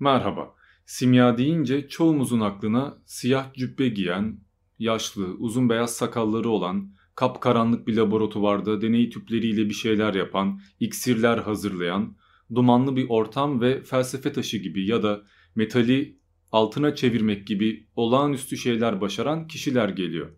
[0.00, 0.54] Merhaba.
[0.86, 4.40] Simya deyince çoğumuzun aklına siyah cübbe giyen,
[4.78, 12.16] yaşlı, uzun beyaz sakalları olan, kapkaranlık bir laboratuvarda deney tüpleriyle bir şeyler yapan, iksirler hazırlayan,
[12.54, 15.22] dumanlı bir ortam ve felsefe taşı gibi ya da
[15.54, 16.18] metali
[16.52, 20.30] altına çevirmek gibi olağanüstü şeyler başaran kişiler geliyor.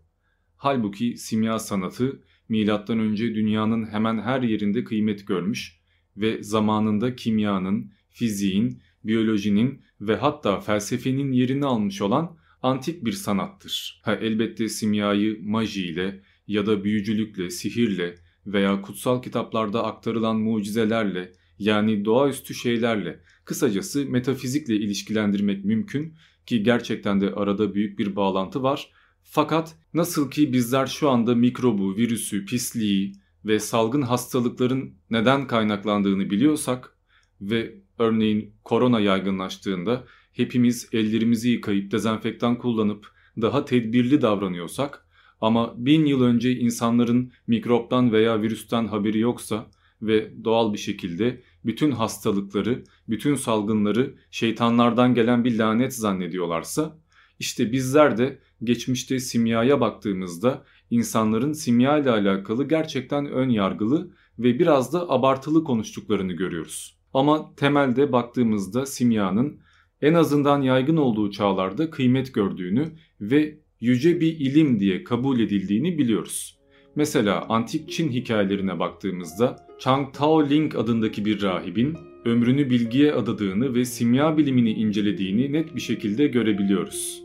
[0.57, 5.81] Halbuki simya sanatı milattan önce dünyanın hemen her yerinde kıymet görmüş
[6.17, 14.01] ve zamanında kimyanın, fiziğin, biyolojinin ve hatta felsefenin yerini almış olan antik bir sanattır.
[14.05, 18.15] Ha, elbette simyayı majiyle ya da büyücülükle, sihirle
[18.47, 26.15] veya kutsal kitaplarda aktarılan mucizelerle yani doğaüstü şeylerle, kısacası metafizikle ilişkilendirmek mümkün
[26.47, 28.91] ki gerçekten de arada büyük bir bağlantı var.
[29.23, 33.13] Fakat nasıl ki bizler şu anda mikrobu, virüsü, pisliği
[33.45, 36.97] ve salgın hastalıkların neden kaynaklandığını biliyorsak
[37.41, 43.07] ve örneğin korona yaygınlaştığında hepimiz ellerimizi yıkayıp dezenfektan kullanıp
[43.41, 45.07] daha tedbirli davranıyorsak
[45.41, 49.67] ama bin yıl önce insanların mikroptan veya virüsten haberi yoksa
[50.03, 56.99] ve doğal bir şekilde bütün hastalıkları, bütün salgınları şeytanlardan gelen bir lanet zannediyorlarsa
[57.39, 64.93] işte bizler de geçmişte simyaya baktığımızda insanların simya ile alakalı gerçekten ön yargılı ve biraz
[64.93, 67.00] da abartılı konuştuklarını görüyoruz.
[67.15, 69.61] Ama temelde baktığımızda simyanın
[70.03, 76.61] en azından yaygın olduğu çağlarda kıymet gördüğünü ve yüce bir ilim diye kabul edildiğini biliyoruz.
[76.97, 83.85] Mesela antik Çin hikayelerine baktığımızda Chang Tao Ling adındaki bir rahibin ömrünü bilgiye adadığını ve
[83.85, 87.23] simya bilimini incelediğini net bir şekilde görebiliyoruz.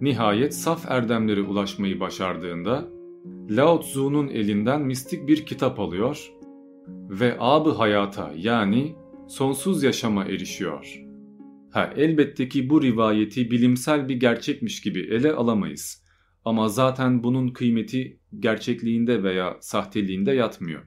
[0.00, 2.88] Nihayet saf erdemlere ulaşmayı başardığında
[3.50, 6.32] Lao Tzu'nun elinden mistik bir kitap alıyor
[6.88, 8.94] ve abı hayata yani
[9.28, 11.00] sonsuz yaşama erişiyor.
[11.70, 16.04] Ha elbette ki bu rivayeti bilimsel bir gerçekmiş gibi ele alamayız.
[16.44, 20.82] Ama zaten bunun kıymeti gerçekliğinde veya sahteliğinde yatmıyor.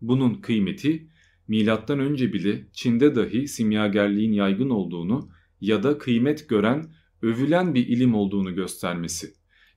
[0.00, 1.08] Bunun kıymeti
[1.48, 5.30] milattan önce bile Çin'de dahi simyagerliğin yaygın olduğunu
[5.60, 6.92] ya da kıymet gören,
[7.22, 9.26] övülen bir ilim olduğunu göstermesi.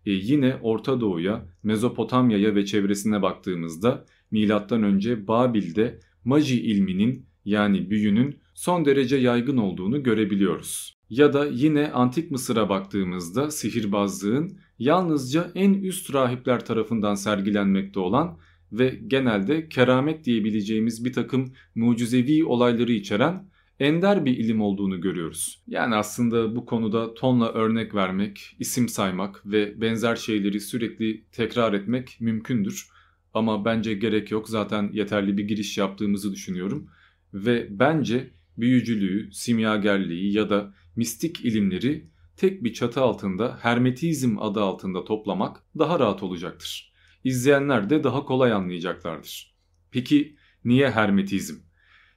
[0.06, 8.40] E yine Orta Doğu'ya, Mezopotamya'ya ve çevresine baktığımızda milattan önce Babil'de maji ilminin yani büyünün
[8.54, 11.00] son derece yaygın olduğunu görebiliyoruz.
[11.10, 18.38] Ya da yine Antik Mısır'a baktığımızda sihirbazlığın yalnızca en üst rahipler tarafından sergilenmekte olan
[18.72, 23.50] ve genelde keramet diyebileceğimiz bir takım mucizevi olayları içeren
[23.80, 25.64] ender bir ilim olduğunu görüyoruz.
[25.68, 32.18] Yani aslında bu konuda tonla örnek vermek, isim saymak ve benzer şeyleri sürekli tekrar etmek
[32.20, 32.90] mümkündür.
[33.34, 36.90] Ama bence gerek yok zaten yeterli bir giriş yaptığımızı düşünüyorum.
[37.34, 45.04] Ve bence büyücülüğü, simyagerliği ya da mistik ilimleri tek bir çatı altında hermetizm adı altında
[45.04, 46.94] toplamak daha rahat olacaktır.
[47.24, 49.56] İzleyenler de daha kolay anlayacaklardır.
[49.92, 50.36] Peki
[50.66, 51.56] niye hermetizm?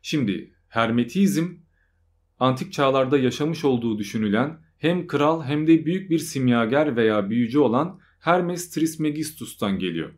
[0.03, 1.47] Şimdi hermetizm
[2.39, 8.01] antik çağlarda yaşamış olduğu düşünülen hem kral hem de büyük bir simyager veya büyücü olan
[8.19, 10.13] Hermes Trismegistus'tan geliyor.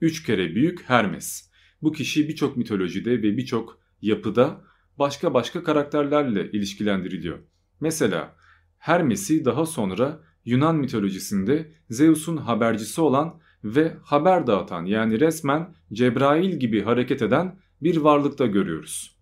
[0.00, 1.50] Üç kere büyük Hermes.
[1.82, 4.60] Bu kişi birçok mitolojide ve birçok yapıda
[4.98, 7.38] başka başka karakterlerle ilişkilendiriliyor.
[7.80, 8.36] Mesela
[8.78, 16.82] Hermes'i daha sonra Yunan mitolojisinde Zeus'un habercisi olan ve haber dağıtan yani resmen Cebrail gibi
[16.82, 19.18] hareket eden bir varlıkta görüyoruz.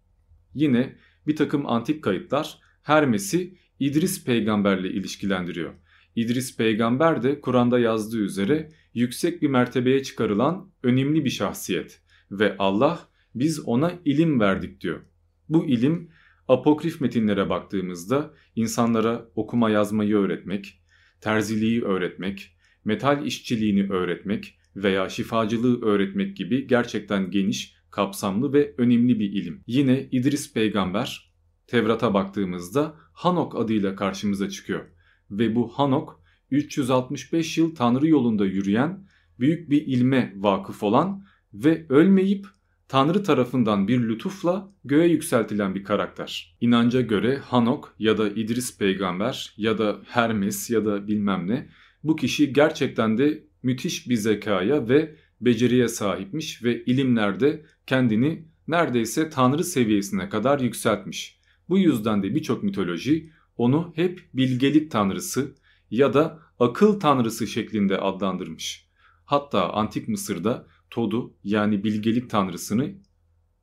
[0.55, 5.75] Yine bir takım antik kayıtlar Hermes'i İdris peygamberle ilişkilendiriyor.
[6.17, 12.01] İdris peygamber de Kur'an'da yazdığı üzere yüksek bir mertebeye çıkarılan önemli bir şahsiyet
[12.31, 15.01] ve Allah biz ona ilim verdik diyor.
[15.49, 16.11] Bu ilim
[16.49, 20.83] apokrif metinlere baktığımızda insanlara okuma yazmayı öğretmek,
[21.21, 29.33] terziliği öğretmek, metal işçiliğini öğretmek veya şifacılığı öğretmek gibi gerçekten geniş, kapsamlı ve önemli bir
[29.33, 29.63] ilim.
[29.67, 31.33] Yine İdris peygamber
[31.67, 34.85] Tevrat'a baktığımızda Hanok adıyla karşımıza çıkıyor.
[35.31, 39.07] Ve bu Hanok 365 yıl Tanrı yolunda yürüyen,
[39.41, 41.25] büyük bir ilme vakıf olan
[41.55, 42.47] ve ölmeyip
[42.89, 46.57] Tanrı tarafından bir lütufla göğe yükseltilen bir karakter.
[46.61, 51.69] İnanca göre Hanok ya da İdris peygamber ya da Hermes ya da bilmem ne
[52.05, 59.65] bu kişi gerçekten de müthiş bir zekaya ve beceriye sahipmiş ve ilimlerde kendini neredeyse tanrı
[59.65, 61.41] seviyesine kadar yükseltmiş.
[61.69, 65.55] Bu yüzden de birçok mitoloji onu hep bilgelik tanrısı
[65.91, 68.87] ya da akıl tanrısı şeklinde adlandırmış.
[69.25, 72.95] Hatta antik Mısır'da Tod'u yani bilgelik tanrısını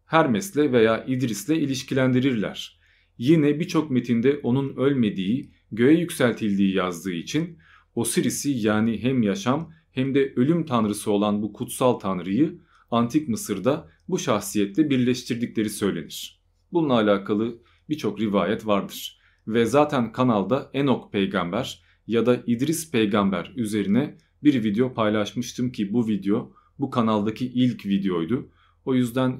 [0.05, 2.79] Hermes'le veya İdris'le ilişkilendirirler.
[3.17, 7.57] yine birçok metinde onun ölmediği, göğe yükseltildiği yazdığı için
[7.95, 12.59] Osiris'i yani hem yaşam hem de ölüm tanrısı olan bu kutsal tanrıyı
[12.91, 16.41] Antik Mısır'da bu şahsiyetle birleştirdikleri söylenir.
[16.73, 17.57] Bununla alakalı
[17.89, 19.19] birçok rivayet vardır.
[19.47, 26.07] Ve zaten kanalda Enok peygamber ya da İdris peygamber üzerine bir video paylaşmıştım ki bu
[26.07, 26.53] video
[26.83, 28.49] bu kanaldaki ilk videoydu.
[28.85, 29.39] O yüzden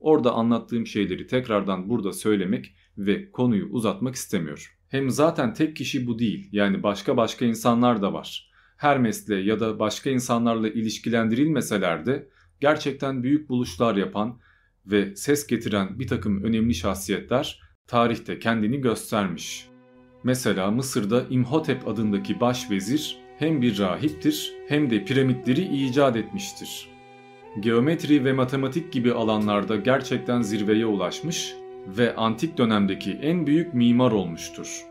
[0.00, 4.62] orada anlattığım şeyleri tekrardan burada söylemek ve konuyu uzatmak istemiyorum.
[4.88, 6.48] Hem zaten tek kişi bu değil.
[6.52, 8.50] Yani başka başka insanlar da var.
[8.76, 12.28] Hermes'le ya da başka insanlarla ilişkilendirilmeseler de
[12.60, 14.40] gerçekten büyük buluşlar yapan
[14.86, 19.68] ve ses getiren bir takım önemli şahsiyetler tarihte kendini göstermiş.
[20.24, 26.88] Mesela Mısır'da İmhotep adındaki başvezir hem bir rahiptir hem de piramitleri icat etmiştir.
[27.60, 31.54] Geometri ve matematik gibi alanlarda gerçekten zirveye ulaşmış
[31.86, 34.82] ve antik dönemdeki en büyük mimar olmuştur.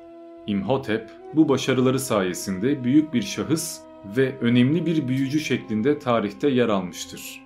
[0.47, 3.79] İmhotep bu başarıları sayesinde büyük bir şahıs
[4.17, 7.41] ve önemli bir büyücü şeklinde tarihte yer almıştır.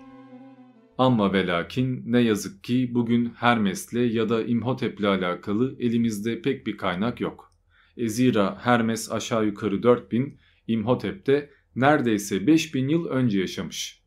[0.98, 6.78] Ama ve lakin ne yazık ki bugün Hermes'le ya da İmhotep'le alakalı elimizde pek bir
[6.78, 7.54] kaynak yok.
[7.98, 14.02] E zira Hermes aşağı yukarı 4000, İmhotep de neredeyse 5000 yıl önce yaşamış.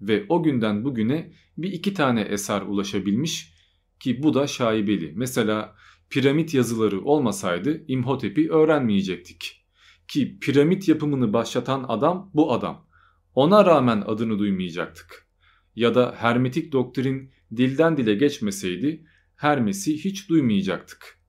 [0.00, 3.54] Ve o günden bugüne bir iki tane eser ulaşabilmiş
[4.00, 5.12] ki bu da şaibeli.
[5.16, 5.76] Mesela
[6.10, 9.66] piramit yazıları olmasaydı İmhotep'i öğrenmeyecektik.
[10.08, 12.88] Ki piramit yapımını başlatan adam bu adam.
[13.34, 15.30] Ona rağmen adını duymayacaktık
[15.76, 19.04] ya da hermetik doktrin dilden dile geçmeseydi
[19.36, 21.20] Hermes'i hiç duymayacaktık.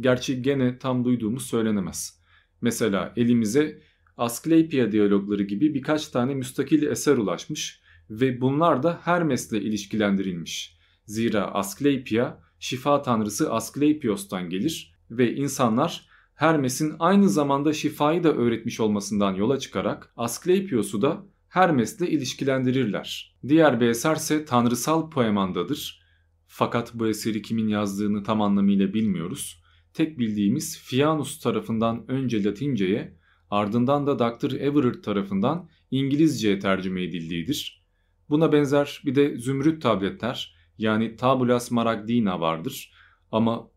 [0.00, 2.22] Gerçi gene tam duyduğumuz söylenemez.
[2.60, 3.82] Mesela elimize
[4.16, 7.80] Asklepia diyalogları gibi birkaç tane müstakil eser ulaşmış
[8.10, 10.76] ve bunlar da Hermes'le ilişkilendirilmiş.
[11.06, 19.34] Zira Asklepia şifa tanrısı Asklepios'tan gelir ve insanlar Hermes'in aynı zamanda şifayı da öğretmiş olmasından
[19.34, 23.36] yola çıkarak Asklepios'u da Hermes'le ilişkilendirirler.
[23.48, 26.02] Diğer bir eserse tanrısal poemandadır.
[26.46, 29.62] Fakat bu eseri kimin yazdığını tam anlamıyla bilmiyoruz.
[29.94, 33.16] Tek bildiğimiz Fianus tarafından önce Latinceye
[33.52, 34.52] ardından da Dr.
[34.60, 37.84] Everett tarafından İngilizceye tercüme edildiğidir.
[38.28, 42.92] Buna benzer bir de zümrüt tabletler yani Tabula Smaragdina vardır.
[43.32, 43.70] Ama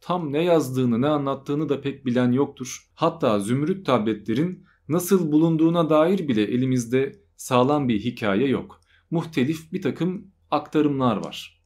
[0.00, 2.90] tam ne yazdığını ne anlattığını da pek bilen yoktur.
[2.94, 8.80] Hatta zümrüt tabletlerin nasıl bulunduğuna dair bile elimizde sağlam bir hikaye yok.
[9.10, 11.62] Muhtelif bir takım aktarımlar var.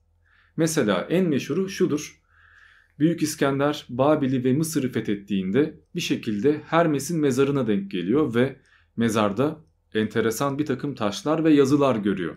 [0.57, 2.24] Mesela en meşhuru şudur.
[2.99, 8.57] Büyük İskender Babil'i ve Mısır'ı fethettiğinde bir şekilde Hermes'in mezarına denk geliyor ve
[8.97, 9.65] mezarda
[9.95, 12.37] enteresan bir takım taşlar ve yazılar görüyor.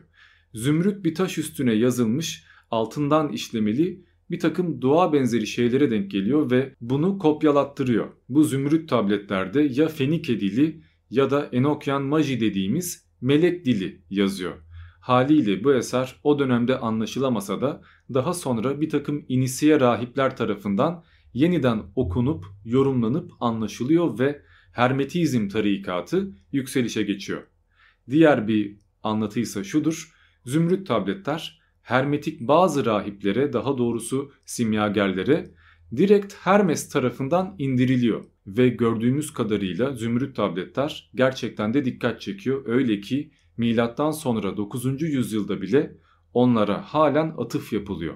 [0.54, 6.76] Zümrüt bir taş üstüne yazılmış altından işlemeli bir takım dua benzeri şeylere denk geliyor ve
[6.82, 8.08] bunu kopyalattırıyor.
[8.30, 14.67] Bu zümrüt tabletlerde ya Fenike dili ya da Enokyan Maji dediğimiz melek dili yazıyor.
[15.08, 17.82] Haliyle bu eser o dönemde anlaşılamasa da
[18.14, 27.04] daha sonra bir takım inisiye rahipler tarafından yeniden okunup yorumlanıp anlaşılıyor ve Hermetizm tarikatı yükselişe
[27.04, 27.48] geçiyor.
[28.10, 30.14] Diğer bir anlatıysa şudur.
[30.46, 35.52] Zümrüt tabletler hermetik bazı rahiplere daha doğrusu simyagerlere
[35.96, 42.64] direkt Hermes tarafından indiriliyor ve gördüğümüz kadarıyla zümrüt tabletler gerçekten de dikkat çekiyor.
[42.66, 45.02] Öyle ki milattan sonra 9.
[45.02, 45.98] yüzyılda bile
[46.34, 48.16] onlara halen atıf yapılıyor.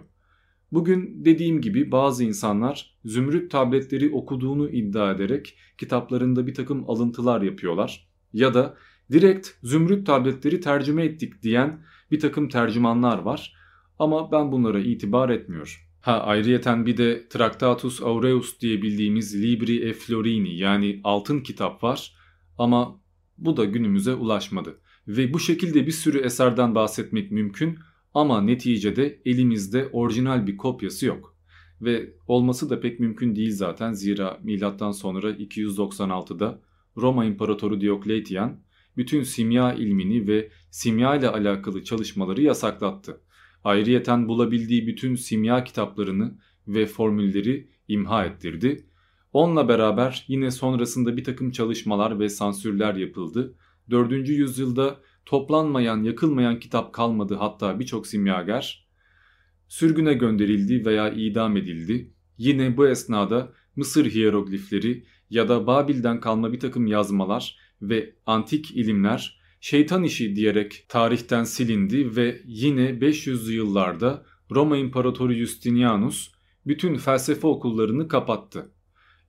[0.71, 8.07] Bugün dediğim gibi bazı insanlar zümrüt tabletleri okuduğunu iddia ederek kitaplarında bir takım alıntılar yapıyorlar.
[8.33, 8.77] Ya da
[9.11, 13.55] direkt zümrüt tabletleri tercüme ettik diyen bir takım tercümanlar var.
[13.99, 15.73] Ama ben bunlara itibar etmiyorum.
[16.01, 22.15] Ha ayrıyeten bir de Tractatus Aureus diye bildiğimiz Libri e Florini yani altın kitap var
[22.57, 23.01] ama
[23.37, 24.80] bu da günümüze ulaşmadı.
[25.07, 27.79] Ve bu şekilde bir sürü eserden bahsetmek mümkün
[28.13, 31.37] ama neticede elimizde orijinal bir kopyası yok.
[31.81, 36.61] Ve olması da pek mümkün değil zaten zira milattan sonra 296'da
[36.97, 38.59] Roma İmparatoru Diokletian
[38.97, 43.21] bütün simya ilmini ve simya ile alakalı çalışmaları yasaklattı.
[43.63, 48.85] Ayrıyeten bulabildiği bütün simya kitaplarını ve formülleri imha ettirdi.
[49.33, 53.55] Onunla beraber yine sonrasında bir takım çalışmalar ve sansürler yapıldı.
[53.89, 54.29] 4.
[54.29, 58.87] yüzyılda toplanmayan, yakılmayan kitap kalmadı hatta birçok simyager
[59.67, 62.13] sürgüne gönderildi veya idam edildi.
[62.37, 69.41] Yine bu esnada Mısır hieroglifleri ya da Babil'den kalma bir takım yazmalar ve antik ilimler
[69.61, 76.31] şeytan işi diyerek tarihten silindi ve yine 500'lü yıllarda Roma İmparatoru Justinianus
[76.67, 78.71] bütün felsefe okullarını kapattı.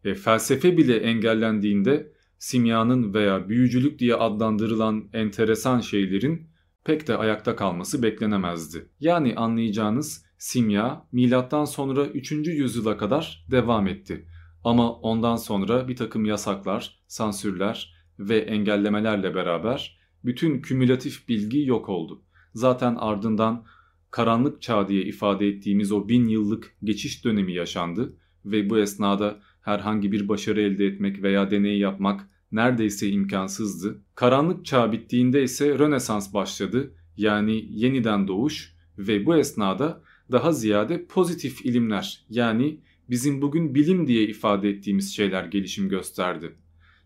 [0.05, 6.49] E, felsefe bile engellendiğinde simyanın veya büyücülük diye adlandırılan enteresan şeylerin
[6.85, 8.89] pek de ayakta kalması beklenemezdi.
[9.01, 12.33] Yani anlayacağınız simya milattan sonra 3.
[12.33, 14.27] yüzyıla kadar devam etti.
[14.65, 22.23] Ama ondan sonra bir takım yasaklar, sansürler ve engellemelerle beraber bütün kümülatif bilgi yok oldu.
[22.55, 23.65] Zaten ardından
[24.11, 30.13] karanlık çağ diye ifade ettiğimiz o bin yıllık geçiş dönemi yaşandı ve bu esnada herhangi
[30.13, 34.03] bir başarı elde etmek veya deney yapmak neredeyse imkansızdı.
[34.15, 41.67] Karanlık çağ bittiğinde ise Rönesans başladı yani yeniden doğuş ve bu esnada daha ziyade pozitif
[41.67, 42.81] ilimler yani
[43.11, 46.57] bizim bugün bilim diye ifade ettiğimiz şeyler gelişim gösterdi.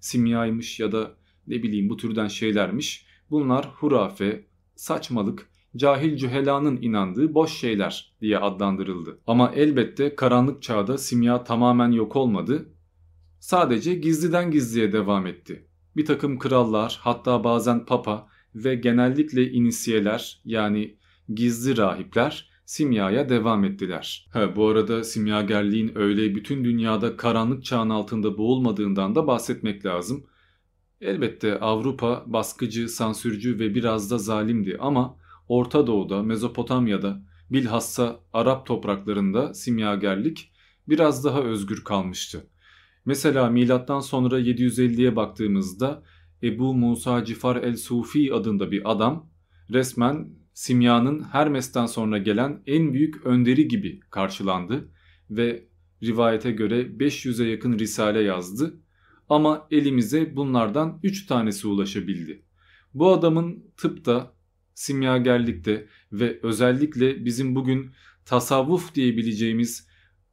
[0.00, 1.12] Simyaymış ya da
[1.46, 9.18] ne bileyim bu türden şeylermiş bunlar hurafe, saçmalık, cahil cühelanın inandığı boş şeyler diye adlandırıldı.
[9.26, 12.68] Ama elbette karanlık çağda simya tamamen yok olmadı.
[13.46, 15.66] Sadece gizliden gizliye devam etti.
[15.96, 20.96] Bir takım krallar hatta bazen papa ve genellikle inisiyeler yani
[21.34, 24.28] gizli rahipler simyaya devam ettiler.
[24.32, 30.26] Ha, bu arada simyagerliğin öyle bütün dünyada karanlık çağın altında boğulmadığından da bahsetmek lazım.
[31.00, 35.16] Elbette Avrupa baskıcı, sansürcü ve biraz da zalimdi ama
[35.48, 40.52] Orta Doğu'da, Mezopotamya'da, bilhassa Arap topraklarında simyagerlik
[40.88, 42.46] biraz daha özgür kalmıştı.
[43.06, 46.02] Mesela milattan sonra 750'ye baktığımızda
[46.42, 49.30] Ebu Musa Cifar el-Sufi adında bir adam
[49.70, 54.88] resmen simyanın Hermes'ten sonra gelen en büyük önderi gibi karşılandı
[55.30, 55.68] ve
[56.02, 58.80] rivayete göre 500'e yakın risale yazdı
[59.28, 62.42] ama elimize bunlardan 3 tanesi ulaşabildi.
[62.94, 64.32] Bu adamın tıpta,
[64.74, 67.90] simyagerlikte ve özellikle bizim bugün
[68.24, 69.85] tasavvuf diyebileceğimiz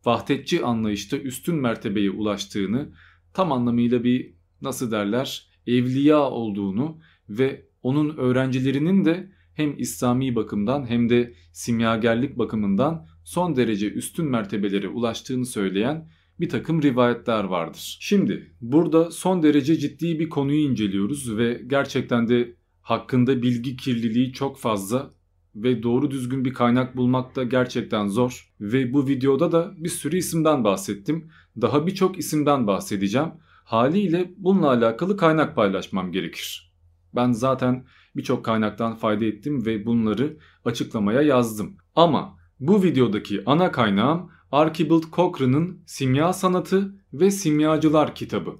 [0.05, 2.89] vahdetçi anlayışta üstün mertebeye ulaştığını
[3.33, 6.97] tam anlamıyla bir nasıl derler evliya olduğunu
[7.29, 14.87] ve onun öğrencilerinin de hem İslami bakımdan hem de simyagerlik bakımından son derece üstün mertebelere
[14.87, 17.97] ulaştığını söyleyen bir takım rivayetler vardır.
[18.01, 24.59] Şimdi burada son derece ciddi bir konuyu inceliyoruz ve gerçekten de hakkında bilgi kirliliği çok
[24.59, 25.13] fazla
[25.55, 28.53] ve doğru düzgün bir kaynak bulmak da gerçekten zor.
[28.61, 31.31] Ve bu videoda da bir sürü isimden bahsettim.
[31.61, 33.29] Daha birçok isimden bahsedeceğim.
[33.63, 36.73] Haliyle bununla alakalı kaynak paylaşmam gerekir.
[37.15, 41.77] Ben zaten birçok kaynaktan fayda ettim ve bunları açıklamaya yazdım.
[41.95, 48.55] Ama bu videodaki ana kaynağım Archibald Cochrane'ın Simya Sanatı ve Simyacılar kitabı.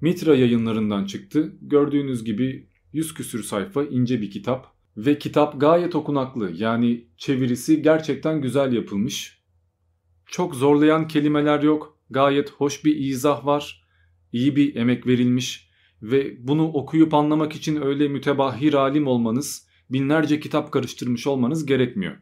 [0.00, 1.56] Mitra yayınlarından çıktı.
[1.62, 6.52] Gördüğünüz gibi 100 küsür sayfa ince bir kitap ve kitap gayet okunaklı.
[6.54, 9.38] Yani çevirisi gerçekten güzel yapılmış.
[10.26, 11.98] Çok zorlayan kelimeler yok.
[12.10, 13.84] Gayet hoş bir izah var.
[14.32, 15.68] İyi bir emek verilmiş
[16.02, 22.16] ve bunu okuyup anlamak için öyle mütebahhir alim olmanız, binlerce kitap karıştırmış olmanız gerekmiyor.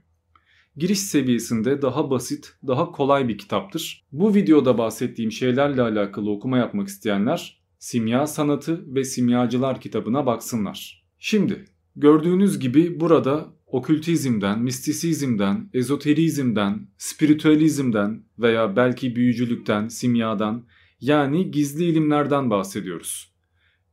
[0.76, 4.06] Giriş seviyesinde daha basit, daha kolay bir kitaptır.
[4.12, 11.06] Bu videoda bahsettiğim şeylerle alakalı okuma yapmak isteyenler Simya Sanatı ve Simyacılar kitabına baksınlar.
[11.18, 11.64] Şimdi
[11.96, 20.66] gördüğünüz gibi burada okültizmden, mistisizmden, ezoterizmden, spiritüalizmden veya belki büyücülükten, simyadan
[21.00, 23.32] yani gizli ilimlerden bahsediyoruz.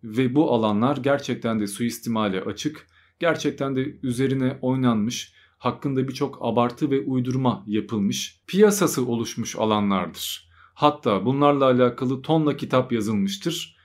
[0.03, 2.88] Ve bu alanlar gerçekten de suistimale açık,
[3.19, 10.50] gerçekten de üzerine oynanmış, hakkında birçok abartı ve uydurma yapılmış, piyasası oluşmuş alanlardır.
[10.74, 13.77] Hatta bunlarla alakalı tonla kitap yazılmıştır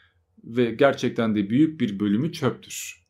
[0.45, 3.08] ve gerçekten de büyük bir bölümü çöptür.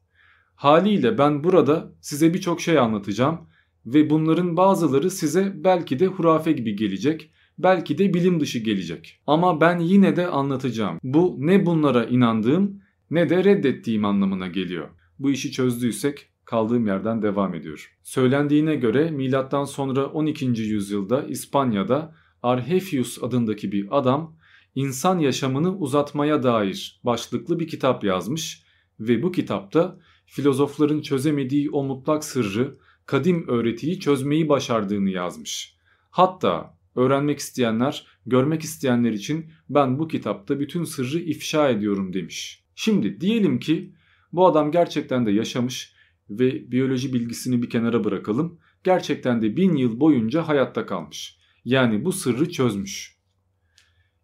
[0.58, 3.38] Haliyle ben burada size birçok şey anlatacağım
[3.86, 9.20] ve bunların bazıları size belki de hurafe gibi gelecek, belki de bilim dışı gelecek.
[9.26, 10.98] Ama ben yine de anlatacağım.
[11.02, 14.88] Bu ne bunlara inandığım ne de reddettiğim anlamına geliyor.
[15.18, 17.96] Bu işi çözdüysek kaldığım yerden devam ediyor.
[18.02, 20.44] Söylendiğine göre milattan sonra 12.
[20.44, 24.36] yüzyılda İspanya'da Arhefius adındaki bir adam
[24.74, 28.62] insan yaşamını uzatmaya dair başlıklı bir kitap yazmış
[29.00, 29.98] ve bu kitapta
[30.28, 35.76] filozofların çözemediği o mutlak sırrı, kadim öğretiyi çözmeyi başardığını yazmış.
[36.10, 42.64] Hatta öğrenmek isteyenler, görmek isteyenler için ben bu kitapta bütün sırrı ifşa ediyorum demiş.
[42.74, 43.94] Şimdi diyelim ki
[44.32, 45.92] bu adam gerçekten de yaşamış
[46.30, 48.58] ve biyoloji bilgisini bir kenara bırakalım.
[48.84, 51.38] Gerçekten de bin yıl boyunca hayatta kalmış.
[51.64, 53.18] Yani bu sırrı çözmüş.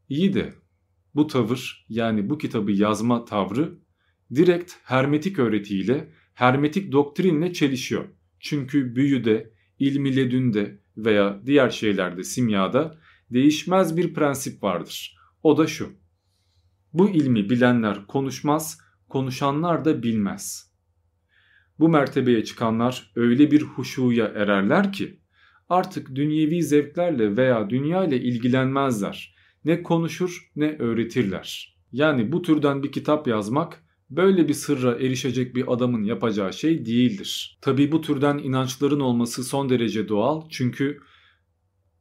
[0.09, 0.55] İyi de
[1.15, 3.79] bu tavır yani bu kitabı yazma tavrı
[4.35, 8.05] direkt hermetik öğretiyle, hermetik doktrinle çelişiyor.
[8.41, 12.99] Çünkü büyüde, ilmi ledünde veya diğer şeylerde simyada
[13.31, 15.17] değişmez bir prensip vardır.
[15.43, 15.93] O da şu.
[16.93, 20.75] Bu ilmi bilenler konuşmaz, konuşanlar da bilmez.
[21.79, 25.21] Bu mertebeye çıkanlar öyle bir huşuya ererler ki
[25.69, 29.35] artık dünyevi zevklerle veya dünya ile ilgilenmezler.
[29.65, 31.77] Ne konuşur ne öğretirler.
[31.93, 37.59] Yani bu türden bir kitap yazmak böyle bir sırra erişecek bir adamın yapacağı şey değildir.
[37.61, 41.01] Tabi bu türden inançların olması son derece doğal çünkü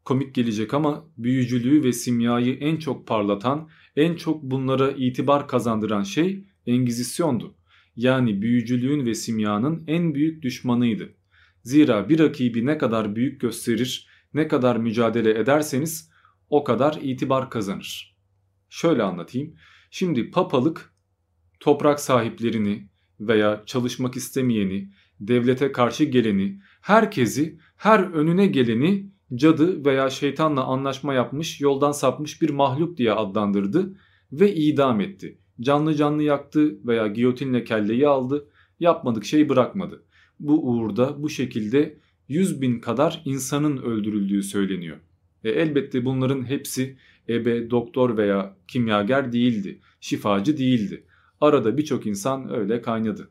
[0.06, 6.46] komik gelecek ama büyücülüğü ve simyayı en çok parlatan, en çok bunlara itibar kazandıran şey
[6.68, 7.56] Engizisyondu.
[7.96, 11.14] Yani büyücülüğün ve simyanın en büyük düşmanıydı.
[11.64, 16.12] Zira bir rakibi ne kadar büyük gösterir, ne kadar mücadele ederseniz
[16.50, 18.18] o kadar itibar kazanır.
[18.70, 19.56] Şöyle anlatayım.
[19.92, 20.93] Şimdi papalık
[21.64, 22.88] toprak sahiplerini
[23.20, 24.90] veya çalışmak istemeyeni,
[25.20, 32.50] devlete karşı geleni, herkesi, her önüne geleni cadı veya şeytanla anlaşma yapmış, yoldan sapmış bir
[32.50, 33.98] mahluk diye adlandırdı
[34.32, 35.38] ve idam etti.
[35.62, 40.04] Canlı canlı yaktı veya giyotinle kelleyi aldı, yapmadık şey bırakmadı.
[40.40, 44.98] Bu uğurda bu şekilde 100 bin kadar insanın öldürüldüğü söyleniyor.
[45.44, 46.98] E elbette bunların hepsi
[47.30, 51.04] ebe, doktor veya kimyager değildi, şifacı değildi.
[51.44, 53.30] Arada birçok insan öyle kaynadı.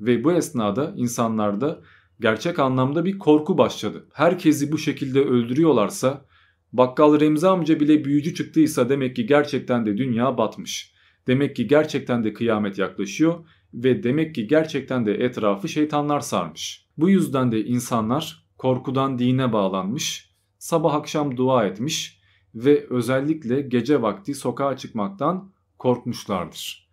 [0.00, 1.80] Ve bu esnada insanlarda
[2.20, 4.06] gerçek anlamda bir korku başladı.
[4.12, 6.24] Herkesi bu şekilde öldürüyorlarsa
[6.72, 10.94] bakkal Remzi amca bile büyücü çıktıysa demek ki gerçekten de dünya batmış.
[11.26, 13.34] Demek ki gerçekten de kıyamet yaklaşıyor
[13.74, 16.86] ve demek ki gerçekten de etrafı şeytanlar sarmış.
[16.96, 22.20] Bu yüzden de insanlar korkudan dine bağlanmış, sabah akşam dua etmiş
[22.54, 26.89] ve özellikle gece vakti sokağa çıkmaktan korkmuşlardır.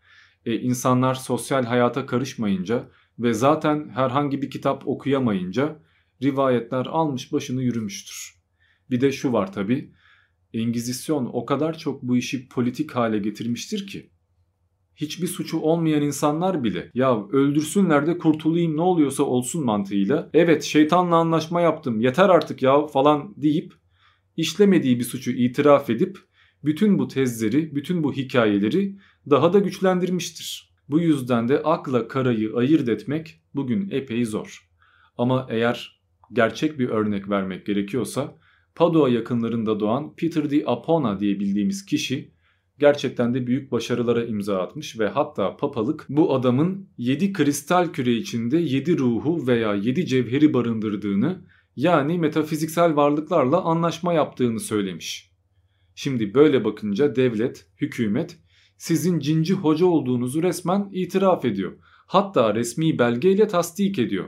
[0.47, 2.89] E, insanlar sosyal hayata karışmayınca
[3.19, 5.79] ve zaten herhangi bir kitap okuyamayınca
[6.23, 8.33] rivayetler almış başını yürümüştür.
[8.89, 9.91] Bir de şu var tabi,
[10.53, 14.09] Engizisyon o kadar çok bu işi politik hale getirmiştir ki
[14.95, 21.15] hiçbir suçu olmayan insanlar bile ya öldürsünler de kurtulayım ne oluyorsa olsun mantığıyla evet şeytanla
[21.15, 23.73] anlaşma yaptım yeter artık ya falan deyip
[24.37, 26.19] işlemediği bir suçu itiraf edip
[26.65, 28.97] bütün bu tezleri, bütün bu hikayeleri
[29.29, 30.73] daha da güçlendirmiştir.
[30.89, 34.69] Bu yüzden de akla karayı ayırt etmek bugün epey zor.
[35.17, 36.01] Ama eğer
[36.33, 38.37] gerçek bir örnek vermek gerekiyorsa
[38.75, 42.31] Padua yakınlarında doğan Peter di Apona diye bildiğimiz kişi
[42.79, 48.57] gerçekten de büyük başarılara imza atmış ve hatta papalık bu adamın 7 kristal küre içinde
[48.57, 55.31] 7 ruhu veya 7 cevheri barındırdığını yani metafiziksel varlıklarla anlaşma yaptığını söylemiş.
[55.99, 58.37] Şimdi böyle bakınca devlet, hükümet
[58.77, 61.71] sizin cinci hoca olduğunuzu resmen itiraf ediyor.
[62.07, 64.25] Hatta resmi belgeyle tasdik ediyor.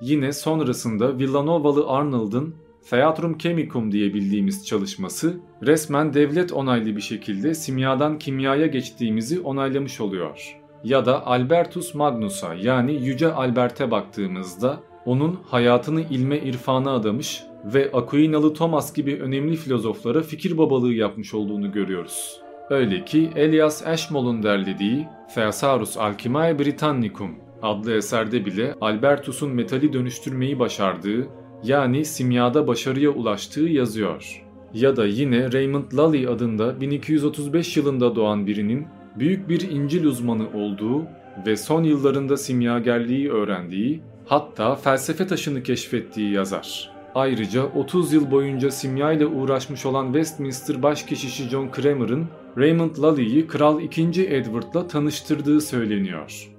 [0.00, 2.54] Yine sonrasında Villanovalı Arnold'un
[2.90, 10.56] Theatrum Chemicum diye bildiğimiz çalışması resmen devlet onaylı bir şekilde simyadan kimyaya geçtiğimizi onaylamış oluyor.
[10.84, 18.54] Ya da Albertus Magnus'a yani Yüce Albert'e baktığımızda onun hayatını ilme irfana adamış ve Aquinalı
[18.54, 22.40] Thomas gibi önemli filozoflara fikir babalığı yapmış olduğunu görüyoruz.
[22.70, 27.30] Öyle ki Elias Ashmole'un derlediği Thesaurus Alchimae Britannicum
[27.62, 31.28] adlı eserde bile Albertus'un metali dönüştürmeyi başardığı
[31.64, 34.44] yani simyada başarıya ulaştığı yazıyor.
[34.74, 38.86] Ya da yine Raymond Lully adında 1235 yılında doğan birinin
[39.18, 41.04] büyük bir İncil uzmanı olduğu
[41.46, 46.99] ve son yıllarında simyagerliği öğrendiği hatta felsefe taşını keşfettiği yazar.
[47.14, 53.82] Ayrıca 30 yıl boyunca simya ile uğraşmış olan Westminster başkeşişi John Cramer'ın Raymond Lully'yi Kral
[53.82, 54.02] 2.
[54.26, 56.50] Edward'la tanıştırdığı söyleniyor.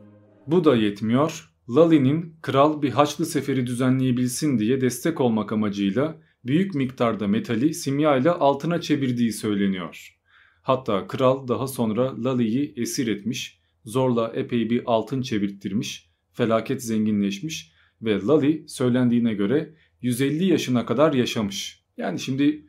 [0.48, 1.52] Bu da yetmiyor.
[1.70, 8.32] Lully'nin kral bir haçlı seferi düzenleyebilsin diye destek olmak amacıyla büyük miktarda metali simya ile
[8.32, 10.18] altına çevirdiği söyleniyor.
[10.62, 18.20] Hatta kral daha sonra Lully'yi esir etmiş, zorla epey bir altın çevirttirmiş, felaket zenginleşmiş ve
[18.20, 21.84] Lully söylendiğine göre 150 yaşına kadar yaşamış.
[21.98, 22.66] Yani şimdi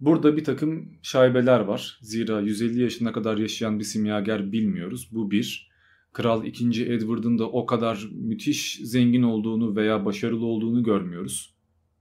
[0.00, 1.98] burada bir takım şaibeler var.
[2.02, 5.08] Zira 150 yaşına kadar yaşayan bir simyager bilmiyoruz.
[5.12, 5.70] Bu bir.
[6.12, 6.84] Kral 2.
[6.92, 11.54] Edward'ın da o kadar müthiş zengin olduğunu veya başarılı olduğunu görmüyoruz.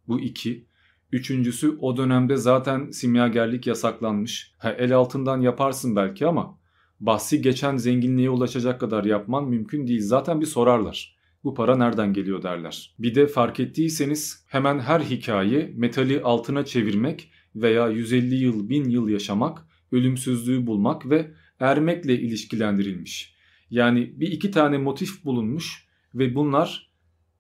[0.08, 0.65] Bu iki.
[1.12, 4.53] Üçüncüsü o dönemde zaten simyagerlik yasaklanmış.
[4.58, 6.60] Ha, el altından yaparsın belki ama
[6.99, 10.01] bahsi geçen zenginliğe ulaşacak kadar yapman mümkün değil.
[10.01, 11.18] Zaten bir sorarlar.
[11.43, 12.95] Bu para nereden geliyor derler.
[12.99, 19.10] Bir de fark ettiyseniz hemen her hikaye metali altına çevirmek veya 150 yıl 1000 yıl
[19.10, 23.36] yaşamak, ölümsüzlüğü bulmak ve ermekle ilişkilendirilmiş.
[23.69, 26.91] Yani bir iki tane motif bulunmuş ve bunlar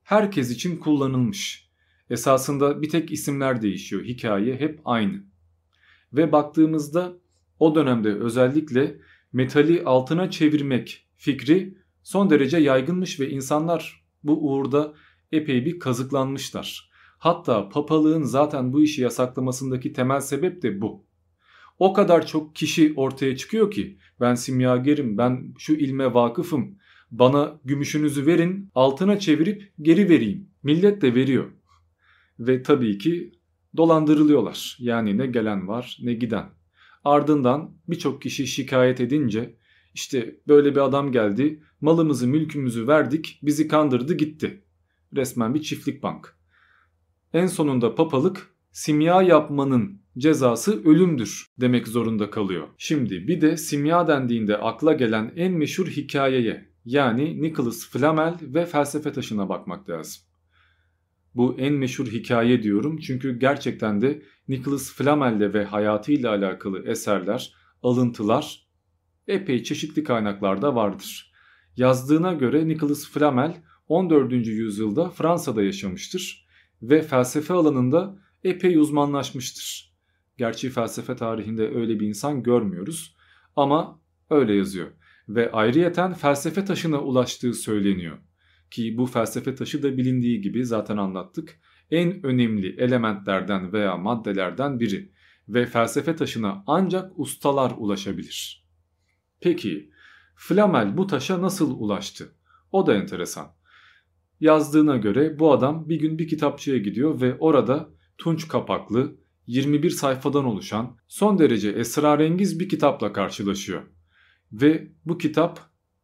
[0.03, 1.69] herkes için kullanılmış.
[2.09, 4.03] Esasında bir tek isimler değişiyor.
[4.03, 5.23] Hikaye hep aynı.
[6.13, 7.13] Ve baktığımızda
[7.59, 8.99] o dönemde özellikle
[9.33, 11.77] metali altına çevirmek fikri
[12.09, 14.93] son derece yaygınmış ve insanlar bu uğurda
[15.31, 16.89] epey bir kazıklanmışlar.
[17.17, 21.05] Hatta papalığın zaten bu işi yasaklamasındaki temel sebep de bu.
[21.79, 26.77] O kadar çok kişi ortaya çıkıyor ki ben simyagerim, ben şu ilme vakıfım,
[27.11, 30.49] bana gümüşünüzü verin, altına çevirip geri vereyim.
[30.63, 31.51] Millet de veriyor.
[32.39, 33.31] Ve tabii ki
[33.77, 34.77] dolandırılıyorlar.
[34.79, 36.45] Yani ne gelen var ne giden.
[37.03, 39.55] Ardından birçok kişi şikayet edince
[39.93, 44.63] işte böyle bir adam geldi, malımızı mülkümüzü verdik, bizi kandırdı gitti.
[45.15, 46.37] Resmen bir çiftlik bank.
[47.33, 52.67] En sonunda papalık simya yapmanın cezası ölümdür demek zorunda kalıyor.
[52.77, 59.11] Şimdi bir de simya dendiğinde akla gelen en meşhur hikayeye yani Nicholas Flamel ve felsefe
[59.11, 60.23] taşına bakmak lazım.
[61.35, 68.67] Bu en meşhur hikaye diyorum çünkü gerçekten de Nicholas Flamel'le ve hayatıyla alakalı eserler, alıntılar
[69.27, 71.28] epey çeşitli kaynaklarda vardır.
[71.79, 73.55] Yazdığına göre Nicholas Flamel
[73.87, 74.33] 14.
[74.33, 76.47] yüzyılda Fransa'da yaşamıştır
[76.81, 79.93] ve felsefe alanında epey uzmanlaşmıştır.
[80.37, 83.15] Gerçi felsefe tarihinde öyle bir insan görmüyoruz
[83.55, 84.87] ama öyle yazıyor.
[85.29, 88.17] Ve ayrıyeten felsefe taşına ulaştığı söyleniyor.
[88.71, 91.59] Ki bu felsefe taşı da bilindiği gibi zaten anlattık.
[91.91, 95.11] En önemli elementlerden veya maddelerden biri
[95.49, 98.65] ve felsefe taşına ancak ustalar ulaşabilir.
[99.41, 99.89] Peki
[100.41, 102.35] Flamel bu taşa nasıl ulaştı?
[102.71, 103.47] O da enteresan.
[104.39, 109.15] Yazdığına göre bu adam bir gün bir kitapçıya gidiyor ve orada tunç kapaklı
[109.47, 113.81] 21 sayfadan oluşan son derece esrarengiz bir kitapla karşılaşıyor.
[114.51, 115.59] Ve bu kitap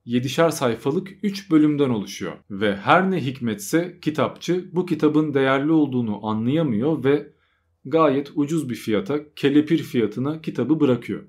[0.05, 2.33] 7'şer sayfalık 3 bölümden oluşuyor.
[2.51, 7.33] Ve her ne hikmetse kitapçı bu kitabın değerli olduğunu anlayamıyor ve
[7.85, 11.23] gayet ucuz bir fiyata, kelepir fiyatına kitabı bırakıyor.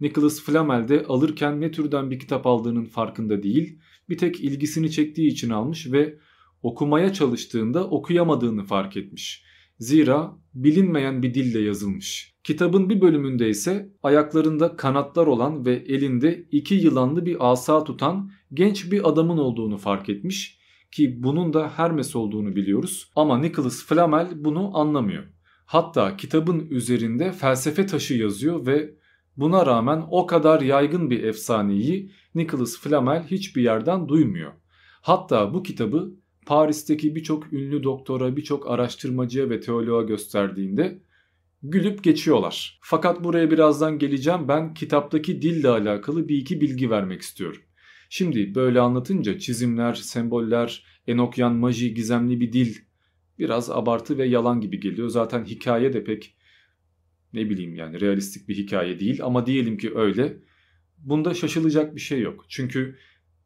[0.00, 5.28] Nicholas Flamel de alırken ne türden bir kitap aldığının farkında değil, bir tek ilgisini çektiği
[5.28, 6.18] için almış ve
[6.62, 9.44] okumaya çalıştığında okuyamadığını fark etmiş.
[9.78, 12.34] Zira bilinmeyen bir dille yazılmış.
[12.44, 18.92] Kitabın bir bölümünde ise ayaklarında kanatlar olan ve elinde iki yılanlı bir asa tutan genç
[18.92, 20.60] bir adamın olduğunu fark etmiş
[20.92, 25.24] ki bunun da Hermes olduğunu biliyoruz ama Nicholas Flamel bunu anlamıyor.
[25.66, 28.94] Hatta kitabın üzerinde felsefe taşı yazıyor ve
[29.36, 34.52] buna rağmen o kadar yaygın bir efsaneyi Nicholas Flamel hiçbir yerden duymuyor.
[35.02, 36.14] Hatta bu kitabı
[36.46, 41.02] Paris'teki birçok ünlü doktora, birçok araştırmacıya ve teoloğa gösterdiğinde
[41.62, 42.78] gülüp geçiyorlar.
[42.82, 44.48] Fakat buraya birazdan geleceğim.
[44.48, 47.60] Ben kitaptaki dille alakalı bir iki bilgi vermek istiyorum.
[48.08, 52.76] Şimdi böyle anlatınca çizimler, semboller, Enokyan maji, gizemli bir dil
[53.38, 55.08] biraz abartı ve yalan gibi geliyor.
[55.08, 56.36] Zaten hikaye de pek
[57.32, 60.36] ne bileyim yani realistik bir hikaye değil ama diyelim ki öyle.
[60.98, 62.44] Bunda şaşılacak bir şey yok.
[62.48, 62.98] Çünkü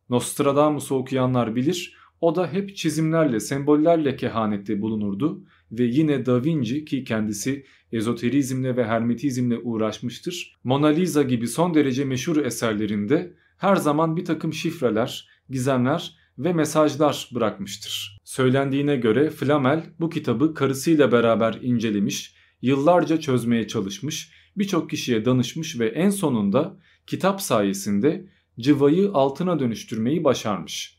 [0.09, 7.05] Nostradamus'u okuyanlar bilir o da hep çizimlerle, sembollerle kehanette bulunurdu ve yine Da Vinci ki
[7.05, 10.57] kendisi ezoterizmle ve hermetizmle uğraşmıştır.
[10.65, 17.31] Mona Lisa gibi son derece meşhur eserlerinde her zaman bir takım şifreler, gizemler ve mesajlar
[17.35, 18.19] bırakmıştır.
[18.25, 25.89] Söylendiğine göre Flamel bu kitabı karısıyla beraber incelemiş, yıllarca çözmeye çalışmış, birçok kişiye danışmış ve
[25.89, 28.29] en sonunda kitap sayesinde
[28.61, 30.99] cıvayı altına dönüştürmeyi başarmış.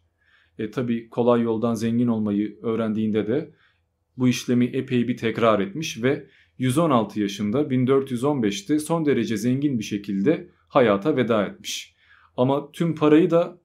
[0.60, 3.52] E, tabii kolay yoldan zengin olmayı öğrendiğinde de
[4.18, 10.50] bu işlemi epey bir tekrar etmiş ve 116 yaşında 1415'te son derece zengin bir şekilde
[10.68, 11.96] hayata veda etmiş.
[12.38, 13.58] Ama tüm parayı da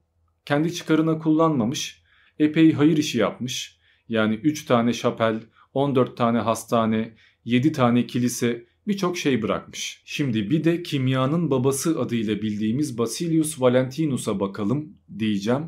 [0.45, 2.03] kendi çıkarına kullanmamış.
[2.39, 3.79] Epey hayır işi yapmış.
[4.09, 5.41] Yani 3 tane şapel,
[5.75, 7.15] 14 tane hastane,
[7.51, 10.03] 7 tane kilise birçok şey bırakmış.
[10.05, 15.65] Şimdi bir de kimyanın babası adıyla bildiğimiz Basilius Valentinus'a bakalım diyeceğim.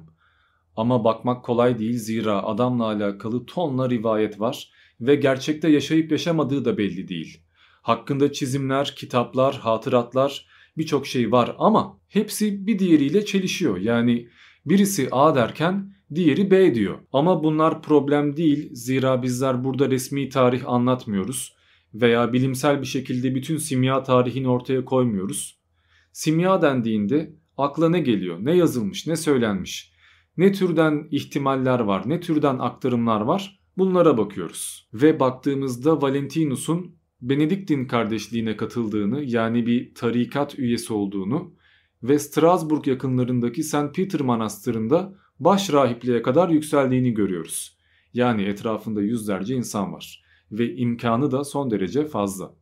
[0.76, 6.78] Ama bakmak kolay değil zira adamla alakalı tonla rivayet var ve gerçekte yaşayıp yaşamadığı da
[6.78, 7.40] belli değil.
[7.82, 10.46] Hakkında çizimler, kitaplar, hatıratlar
[10.78, 13.76] birçok şey var ama hepsi bir diğeriyle çelişiyor.
[13.76, 14.28] Yani
[14.66, 16.98] birisi A derken diğeri B diyor.
[17.12, 21.61] Ama bunlar problem değil zira bizler burada resmi tarih anlatmıyoruz
[21.94, 25.62] veya bilimsel bir şekilde bütün simya tarihini ortaya koymuyoruz.
[26.12, 29.92] Simya dendiğinde akla ne geliyor, ne yazılmış, ne söylenmiş
[30.36, 34.88] ne türden ihtimaller var, ne türden aktarımlar var bunlara bakıyoruz.
[34.94, 41.54] Ve baktığımızda Valentinus'un Benediktin kardeşliğine katıldığını yani bir tarikat üyesi olduğunu
[42.02, 43.94] ve Strasbourg yakınlarındaki St.
[43.94, 47.78] Peter Manastırı'nda baş rahipliğe kadar yükseldiğini görüyoruz.
[48.14, 50.21] Yani etrafında yüzlerce insan var.
[50.52, 52.54] Ve imkanı da son derece fazla.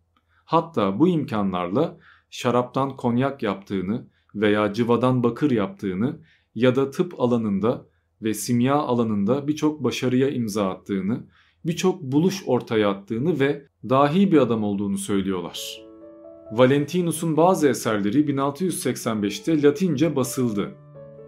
[0.45, 1.99] Hatta bu imkanlarla
[2.31, 6.21] şaraptan konyak yaptığını veya cıvadan bakır yaptığını
[6.55, 7.87] ya da tıp alanında
[8.23, 11.27] ve simya alanında birçok başarıya imza attığını,
[11.65, 15.83] birçok buluş ortaya attığını ve dahi bir adam olduğunu söylüyorlar.
[16.53, 20.75] Valentinus'un bazı eserleri 1685'te Latince basıldı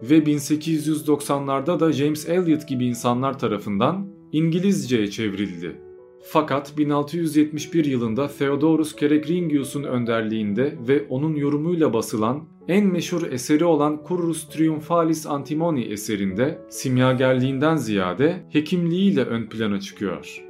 [0.03, 5.92] ve 1890'larda da James Eliot gibi insanlar tarafından İngilizceye çevrildi.
[6.25, 14.49] Fakat 1671 yılında Theodorus Kerekringius'un önderliğinde ve onun yorumuyla basılan en meşhur eseri olan Currus
[14.49, 20.45] Triumphalis Antimoni eserinde simyagerliğinden ziyade hekimliğiyle ön plana çıkıyor.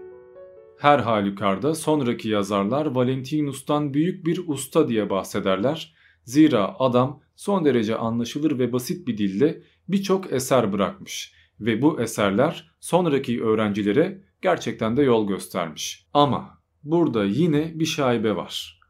[0.79, 5.95] Her halükarda sonraki yazarlar Valentinus'tan büyük bir usta diye bahsederler.
[6.25, 12.71] Zira adam son derece anlaşılır ve basit bir dille birçok eser bırakmış ve bu eserler
[12.81, 16.07] sonraki öğrencilere gerçekten de yol göstermiş.
[16.15, 18.81] Ama burada yine bir şaibe var.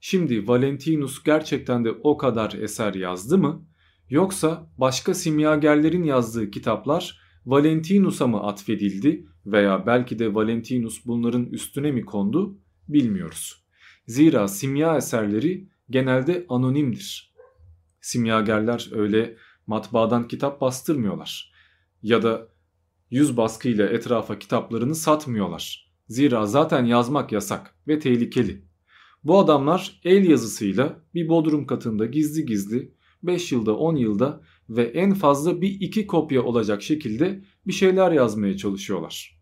[0.00, 3.66] Şimdi Valentinus gerçekten de o kadar eser yazdı mı?
[4.10, 12.04] Yoksa başka simyagerlerin yazdığı kitaplar Valentinus'a mı atfedildi veya belki de Valentinus bunların üstüne mi
[12.04, 13.64] kondu bilmiyoruz.
[14.06, 17.34] Zira simya eserleri genelde anonimdir.
[18.00, 19.36] Simyagerler öyle
[19.66, 21.52] matbaadan kitap bastırmıyorlar.
[22.02, 22.48] Ya da
[23.10, 25.90] yüz baskıyla etrafa kitaplarını satmıyorlar.
[26.08, 28.64] Zira zaten yazmak yasak ve tehlikeli.
[29.24, 35.14] Bu adamlar el yazısıyla bir bodrum katında gizli gizli 5 yılda 10 yılda ve en
[35.14, 39.40] fazla bir iki kopya olacak şekilde bir şeyler yazmaya çalışıyorlar.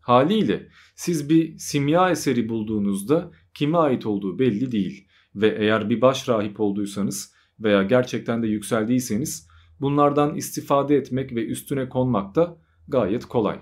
[0.00, 6.28] Haliyle siz bir simya eseri bulduğunuzda kime ait olduğu belli değil ve eğer bir baş
[6.28, 9.48] rahip olduysanız veya gerçekten de yükseldiyseniz
[9.80, 13.60] bunlardan istifade etmek ve üstüne konmak da gayet kolay.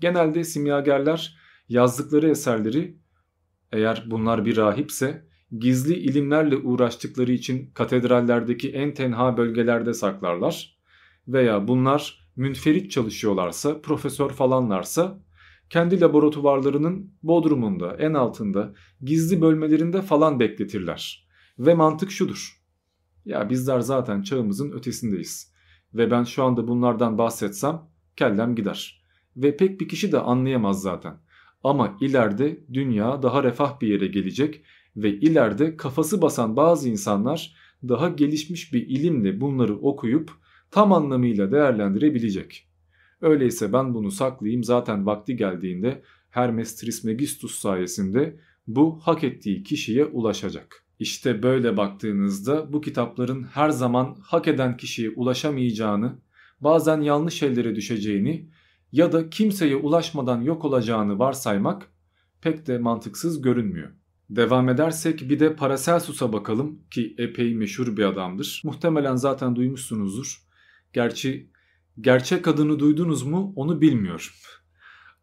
[0.00, 2.98] Genelde simyagerler yazdıkları eserleri
[3.72, 10.78] eğer bunlar bir rahipse gizli ilimlerle uğraştıkları için katedrallerdeki en tenha bölgelerde saklarlar
[11.28, 15.22] veya bunlar münferit çalışıyorlarsa, profesör falanlarsa
[15.70, 21.28] kendi laboratuvarlarının bodrumunda, en altında, gizli bölmelerinde falan bekletirler.
[21.58, 22.62] Ve mantık şudur.
[23.24, 25.52] Ya bizler zaten çağımızın ötesindeyiz.
[25.94, 27.80] Ve ben şu anda bunlardan bahsetsem
[28.18, 29.02] kellem gider.
[29.36, 31.16] Ve pek bir kişi de anlayamaz zaten.
[31.64, 34.62] Ama ileride dünya daha refah bir yere gelecek
[34.96, 37.54] ve ileride kafası basan bazı insanlar
[37.88, 40.30] daha gelişmiş bir ilimle bunları okuyup
[40.70, 42.68] tam anlamıyla değerlendirebilecek.
[43.20, 50.84] Öyleyse ben bunu saklayayım zaten vakti geldiğinde Hermes Trismegistus sayesinde bu hak ettiği kişiye ulaşacak.
[50.98, 56.18] İşte böyle baktığınızda bu kitapların her zaman hak eden kişiye ulaşamayacağını,
[56.60, 58.50] bazen yanlış şeylere düşeceğini
[58.92, 61.92] ya da kimseye ulaşmadan yok olacağını varsaymak
[62.40, 63.90] pek de mantıksız görünmüyor.
[64.30, 68.62] Devam edersek bir de Paracelsus'a bakalım ki epey meşhur bir adamdır.
[68.64, 70.42] Muhtemelen zaten duymuşsunuzdur.
[70.92, 71.50] Gerçi
[72.00, 74.26] gerçek adını duydunuz mu onu bilmiyorum.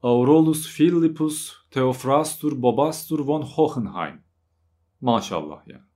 [0.01, 4.21] Aurolus Philippus Theophrastur Bobastur von Hohenheim.
[5.01, 5.87] Maşallah ya.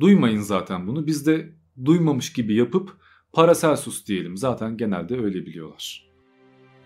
[0.00, 1.06] Duymayın zaten bunu.
[1.06, 2.96] Biz de duymamış gibi yapıp
[3.32, 4.36] Paracelsus diyelim.
[4.36, 6.08] Zaten genelde öyle biliyorlar.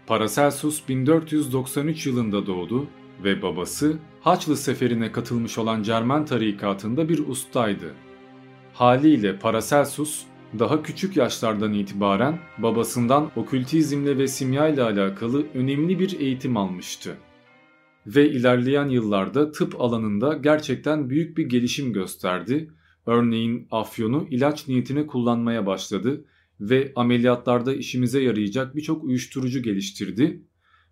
[0.07, 2.87] Paracelsus 1493 yılında doğdu
[3.25, 7.95] ve babası Haçlı seferine katılmış olan Cermen tarikatında bir ustaydı.
[8.75, 10.25] Haliyle Paracelsus
[10.59, 17.17] daha küçük yaşlardan itibaren babasından okültizmle ve simya ile alakalı önemli bir eğitim almıştı.
[18.07, 22.71] Ve ilerleyen yıllarda tıp alanında gerçekten büyük bir gelişim gösterdi.
[23.07, 26.25] Örneğin afyonu ilaç niyetine kullanmaya başladı
[26.61, 30.43] ve ameliyatlarda işimize yarayacak birçok uyuşturucu geliştirdi.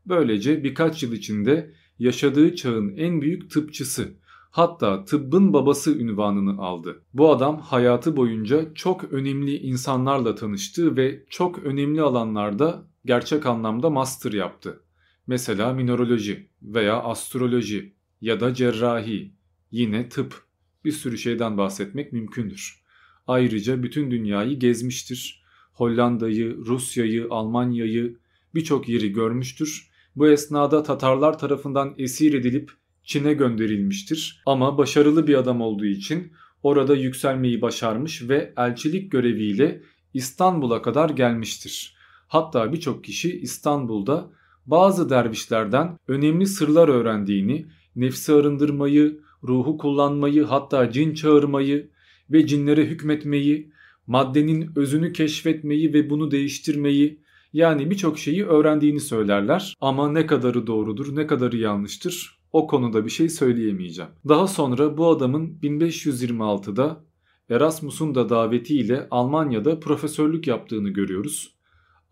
[0.07, 4.21] Böylece birkaç yıl içinde yaşadığı çağın en büyük tıpçısı
[4.51, 7.03] hatta tıbbın babası ünvanını aldı.
[7.15, 14.33] Bu adam hayatı boyunca çok önemli insanlarla tanıştı ve çok önemli alanlarda gerçek anlamda master
[14.33, 14.83] yaptı.
[15.27, 19.33] Mesela mineraloji veya astroloji ya da cerrahi,
[19.71, 20.43] yine tıp
[20.85, 22.85] bir sürü şeyden bahsetmek mümkündür.
[23.27, 25.40] Ayrıca bütün dünyayı gezmiştir.
[25.81, 28.17] Hollanda'yı, Rusya'yı, Almanya'yı
[28.55, 29.91] birçok yeri görmüştür.
[30.17, 32.71] Bu esnada Tatarlar tarafından esir edilip
[33.03, 34.43] Çin'e gönderilmiştir.
[34.47, 39.83] Ama başarılı bir adam olduğu için orada yükselmeyi başarmış ve elçilik göreviyle
[40.15, 41.97] İstanbul'a kadar gelmiştir.
[42.29, 44.31] Hatta birçok kişi İstanbul'da
[44.67, 47.67] bazı dervişlerden önemli sırlar öğrendiğini,
[47.97, 51.91] nefsi arındırmayı, ruhu kullanmayı hatta cin çağırmayı
[52.31, 53.73] ve cinlere hükmetmeyi,
[54.07, 57.21] maddenin özünü keşfetmeyi ve bunu değiştirmeyi
[57.53, 63.11] Yani birçok şeyi öğrendiğini söylerler ama ne kadarı doğrudur ne kadarı yanlıştır o konuda bir
[63.11, 64.11] şey söyleyemeyeceğim.
[64.29, 67.05] Daha sonra bu adamın 1526'da
[67.51, 71.55] Erasmus'un da davetiyle Almanya'da profesörlük yaptığını görüyoruz.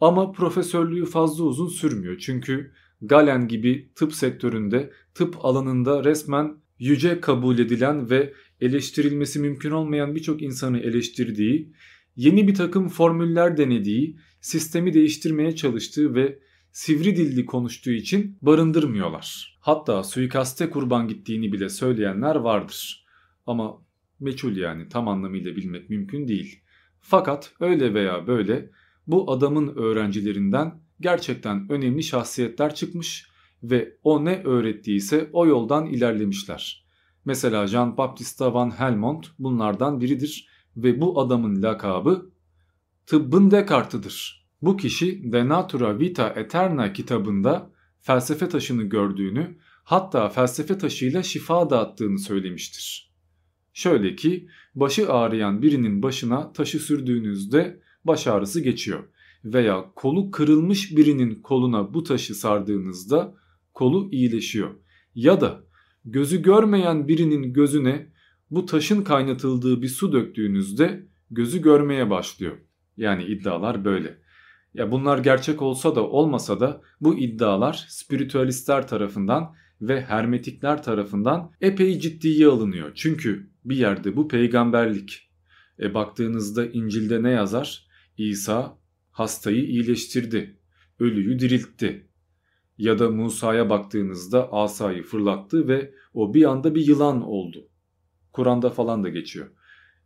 [0.00, 2.72] Ama profesörlüğü fazla uzun sürmüyor çünkü
[3.02, 10.42] Galen gibi tıp sektöründe, tıp alanında resmen yüce kabul edilen ve eleştirilmesi mümkün olmayan birçok
[10.42, 11.72] insanı eleştirdiği,
[12.16, 16.38] yeni bir takım formüller denediği, sistemi değiştirmeye çalıştığı ve
[16.72, 19.58] sivri dilli konuştuğu için barındırmıyorlar.
[19.60, 23.06] Hatta suikaste kurban gittiğini bile söyleyenler vardır.
[23.46, 23.82] Ama
[24.20, 26.60] meçhul yani tam anlamıyla bilmek mümkün değil.
[27.00, 28.70] Fakat öyle veya böyle
[29.06, 33.28] bu adamın öğrencilerinden gerçekten önemli şahsiyetler çıkmış
[33.62, 36.87] ve o ne öğrettiyse o yoldan ilerlemişler.
[37.28, 42.30] Mesela Jean Baptista van Helmont bunlardan biridir ve bu adamın lakabı
[43.06, 44.48] tıbbın Descartes'ıdır.
[44.62, 52.18] Bu kişi De Natura Vita Eterna kitabında felsefe taşını gördüğünü hatta felsefe taşıyla şifa dağıttığını
[52.18, 53.12] söylemiştir.
[53.72, 59.04] Şöyle ki başı ağrıyan birinin başına taşı sürdüğünüzde baş ağrısı geçiyor
[59.44, 63.34] veya kolu kırılmış birinin koluna bu taşı sardığınızda
[63.74, 64.74] kolu iyileşiyor.
[65.14, 65.67] Ya da
[66.04, 68.12] gözü görmeyen birinin gözüne
[68.50, 72.56] bu taşın kaynatıldığı bir su döktüğünüzde gözü görmeye başlıyor.
[72.96, 74.18] Yani iddialar böyle.
[74.74, 82.00] Ya bunlar gerçek olsa da olmasa da bu iddialar spiritüalistler tarafından ve hermetikler tarafından epey
[82.00, 82.92] ciddiye alınıyor.
[82.94, 85.30] Çünkü bir yerde bu peygamberlik.
[85.80, 87.88] E baktığınızda İncil'de ne yazar?
[88.18, 88.78] İsa
[89.10, 90.58] hastayı iyileştirdi,
[90.98, 92.07] ölüyü diriltti.
[92.78, 97.68] Ya da Musa'ya baktığınızda asayı fırlattı ve o bir anda bir yılan oldu.
[98.32, 99.46] Kur'an'da falan da geçiyor.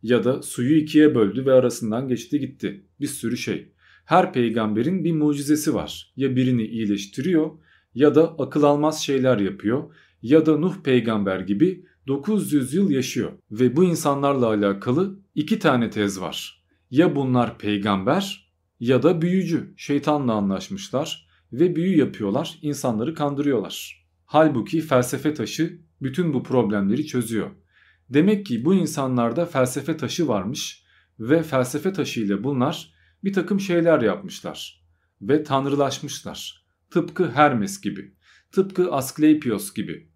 [0.03, 2.85] Ya da suyu ikiye böldü ve arasından geçti gitti.
[2.99, 3.73] Bir sürü şey.
[4.05, 6.13] Her peygamberin bir mucizesi var.
[6.15, 7.51] Ya birini iyileştiriyor
[7.95, 13.31] ya da akıl almaz şeyler yapıyor ya da Nuh peygamber gibi 900 yıl yaşıyor.
[13.51, 16.63] Ve bu insanlarla alakalı iki tane tez var.
[16.91, 19.73] Ya bunlar peygamber ya da büyücü.
[19.77, 24.05] Şeytanla anlaşmışlar ve büyü yapıyorlar, insanları kandırıyorlar.
[24.25, 27.51] Halbuki felsefe taşı bütün bu problemleri çözüyor.
[28.09, 30.83] Demek ki bu insanlarda felsefe taşı varmış
[31.19, 34.83] ve felsefe taşı ile bunlar bir takım şeyler yapmışlar
[35.21, 36.65] ve tanrılaşmışlar.
[36.91, 38.15] Tıpkı Hermes gibi,
[38.51, 40.09] tıpkı Asklepios gibi.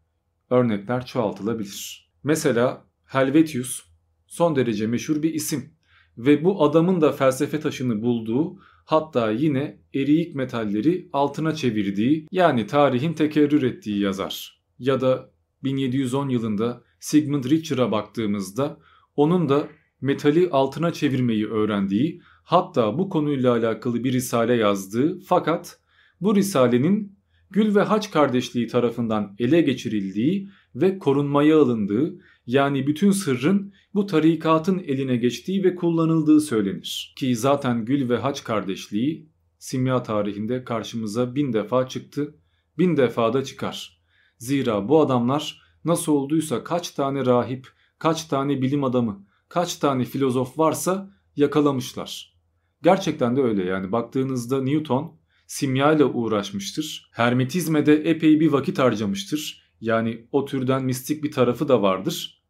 [0.49, 2.11] Örnekler çoğaltılabilir.
[2.23, 3.83] Mesela Helvetius
[4.27, 5.73] son derece meşhur bir isim
[6.17, 13.13] ve bu adamın da felsefe taşını bulduğu hatta yine eriyik metalleri altına çevirdiği yani tarihin
[13.13, 14.61] tekerrür ettiği yazar.
[14.79, 15.31] Ya da
[15.63, 18.79] 1710 yılında Sigmund Richer'a baktığımızda
[19.15, 19.67] onun da
[20.01, 25.79] metali altına çevirmeyi öğrendiği hatta bu konuyla alakalı bir risale yazdığı fakat
[26.21, 27.16] bu risalenin
[27.51, 34.79] Gül ve Haç kardeşliği tarafından ele geçirildiği ve korunmaya alındığı yani bütün sırrın bu tarikatın
[34.79, 37.13] eline geçtiği ve kullanıldığı söylenir.
[37.17, 39.29] Ki zaten Gül ve Haç kardeşliği
[39.59, 42.35] simya tarihinde karşımıza bin defa çıktı,
[42.77, 44.01] bin defa da çıkar.
[44.37, 47.67] Zira bu adamlar nasıl olduysa kaç tane rahip,
[47.99, 52.37] kaç tane bilim adamı, kaç tane filozof varsa yakalamışlar.
[52.83, 55.16] Gerçekten de öyle yani baktığınızda Newton
[55.47, 57.09] simya ile uğraşmıştır.
[57.13, 59.63] Hermetizme de epey bir vakit harcamıştır.
[59.81, 62.43] Yani o türden mistik bir tarafı da vardır.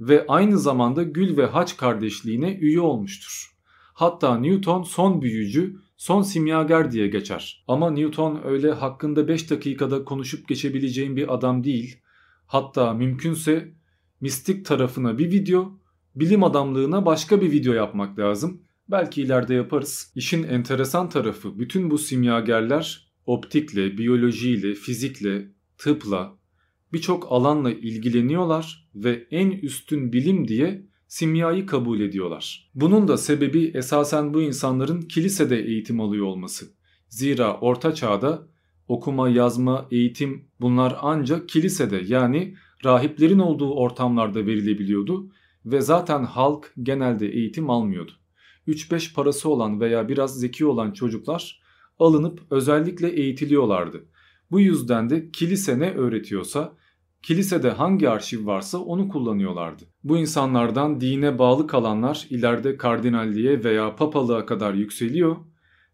[0.00, 3.58] Ve aynı zamanda Gül ve Haç kardeşliğine üye olmuştur.
[3.94, 7.64] Hatta Newton son büyücü, son simyager diye geçer.
[7.68, 12.00] Ama Newton öyle hakkında 5 dakikada konuşup geçebileceğim bir adam değil.
[12.46, 13.74] Hatta mümkünse
[14.20, 15.78] mistik tarafına bir video,
[16.14, 18.62] bilim adamlığına başka bir video yapmak lazım.
[18.90, 20.12] Belki ileride yaparız.
[20.14, 25.48] İşin enteresan tarafı bütün bu simyagerler optikle, biyolojiyle, fizikle,
[25.78, 26.38] tıpla
[26.92, 32.70] birçok alanla ilgileniyorlar ve en üstün bilim diye simyayı kabul ediyorlar.
[32.74, 36.66] Bunun da sebebi esasen bu insanların kilisede eğitim alıyor olması.
[37.08, 38.48] Zira orta çağda
[38.88, 45.32] okuma, yazma, eğitim bunlar ancak kilisede yani rahiplerin olduğu ortamlarda verilebiliyordu
[45.64, 48.12] ve zaten halk genelde eğitim almıyordu.
[48.68, 51.60] 3-5 parası olan veya biraz zeki olan çocuklar
[51.98, 54.04] alınıp özellikle eğitiliyorlardı.
[54.50, 56.72] Bu yüzden de kilise ne öğretiyorsa
[57.22, 59.84] kilisede hangi arşiv varsa onu kullanıyorlardı.
[60.04, 65.36] Bu insanlardan dine bağlı kalanlar ileride kardinalliğe veya papalığa kadar yükseliyor.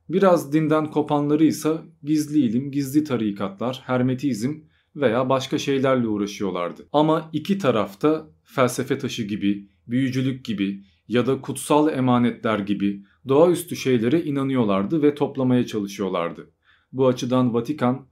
[0.08, 4.54] Biraz dinden kopanları ise gizli ilim, gizli tarikatlar, hermetizm
[4.96, 6.88] veya başka şeylerle uğraşıyorlardı.
[6.92, 14.22] Ama iki tarafta felsefe taşı gibi, büyücülük gibi, ya da kutsal emanetler gibi doğaüstü şeylere
[14.22, 16.50] inanıyorlardı ve toplamaya çalışıyorlardı.
[16.92, 18.06] Bu açıdan Vatikan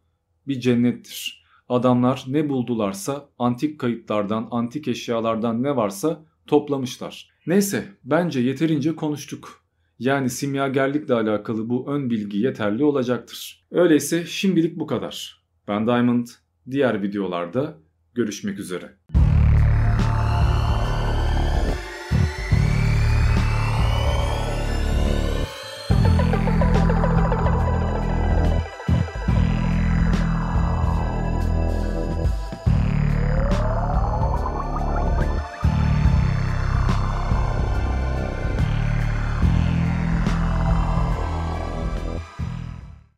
[0.49, 1.45] bir cennettir.
[1.69, 7.31] Adamlar ne buldularsa antik kayıtlardan, antik eşyalardan ne varsa toplamışlar.
[7.47, 9.63] Neyse bence yeterince konuştuk.
[9.99, 13.67] Yani simyagerlikle alakalı bu ön bilgi yeterli olacaktır.
[13.71, 15.43] Öyleyse şimdilik bu kadar.
[15.69, 16.27] Ben Diamond.
[16.71, 17.79] Diğer videolarda
[18.15, 18.97] görüşmek üzere.